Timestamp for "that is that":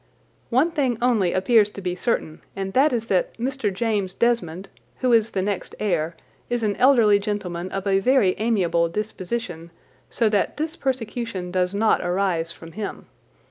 2.73-3.37